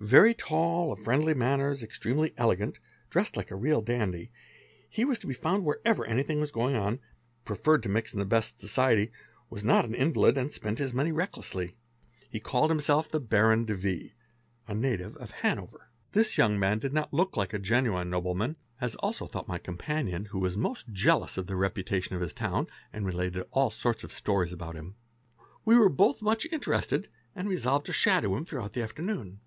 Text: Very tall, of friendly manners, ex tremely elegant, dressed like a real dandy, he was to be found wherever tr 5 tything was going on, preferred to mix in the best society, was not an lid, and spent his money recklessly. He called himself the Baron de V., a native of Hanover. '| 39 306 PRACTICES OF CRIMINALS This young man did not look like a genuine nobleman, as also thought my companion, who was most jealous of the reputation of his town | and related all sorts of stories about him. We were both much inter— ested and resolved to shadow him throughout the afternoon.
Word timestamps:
Very 0.00 0.34
tall, 0.34 0.90
of 0.90 0.98
friendly 0.98 1.32
manners, 1.32 1.80
ex 1.80 1.96
tremely 2.00 2.34
elegant, 2.36 2.80
dressed 3.08 3.36
like 3.36 3.52
a 3.52 3.54
real 3.54 3.80
dandy, 3.80 4.32
he 4.90 5.04
was 5.04 5.16
to 5.20 5.28
be 5.28 5.32
found 5.32 5.64
wherever 5.64 6.02
tr 6.04 6.10
5 6.10 6.18
tything 6.26 6.40
was 6.40 6.50
going 6.50 6.74
on, 6.74 6.98
preferred 7.44 7.84
to 7.84 7.88
mix 7.88 8.12
in 8.12 8.18
the 8.18 8.24
best 8.24 8.60
society, 8.60 9.12
was 9.48 9.62
not 9.62 9.84
an 9.84 10.12
lid, 10.12 10.36
and 10.36 10.52
spent 10.52 10.80
his 10.80 10.92
money 10.92 11.12
recklessly. 11.12 11.76
He 12.28 12.40
called 12.40 12.68
himself 12.72 13.08
the 13.08 13.20
Baron 13.20 13.64
de 13.64 13.74
V., 13.76 14.14
a 14.66 14.74
native 14.74 15.16
of 15.18 15.30
Hanover. 15.42 15.88
'| 16.02 16.12
39 16.12 16.32
306 16.34 16.34
PRACTICES 16.34 16.34
OF 16.34 16.34
CRIMINALS 16.34 16.34
This 16.34 16.36
young 16.36 16.58
man 16.58 16.78
did 16.80 16.92
not 16.92 17.14
look 17.14 17.36
like 17.36 17.52
a 17.54 17.58
genuine 17.60 18.10
nobleman, 18.10 18.56
as 18.80 18.96
also 18.96 19.28
thought 19.28 19.46
my 19.46 19.58
companion, 19.58 20.24
who 20.32 20.40
was 20.40 20.56
most 20.56 20.88
jealous 20.90 21.36
of 21.38 21.46
the 21.46 21.54
reputation 21.54 22.16
of 22.16 22.22
his 22.22 22.32
town 22.32 22.66
| 22.80 22.92
and 22.92 23.06
related 23.06 23.44
all 23.52 23.70
sorts 23.70 24.02
of 24.02 24.10
stories 24.10 24.52
about 24.52 24.74
him. 24.74 24.96
We 25.64 25.76
were 25.78 25.88
both 25.88 26.22
much 26.22 26.44
inter— 26.46 26.72
ested 26.82 27.06
and 27.36 27.48
resolved 27.48 27.86
to 27.86 27.92
shadow 27.92 28.34
him 28.34 28.44
throughout 28.46 28.72
the 28.72 28.82
afternoon. 28.82 29.38